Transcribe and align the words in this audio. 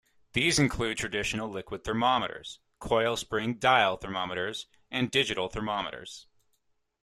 These 0.33 0.57
include 0.57 0.97
traditional 0.97 1.47
liquid 1.47 1.83
thermometers, 1.83 2.59
coil 2.79 3.15
spring 3.15 3.59
"dial" 3.59 3.97
thermometers 3.97 4.65
and 4.89 5.11
digital 5.11 5.47
thermometers. 5.47 6.25